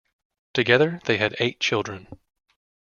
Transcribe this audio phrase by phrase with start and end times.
[0.55, 2.07] Together they had eight children.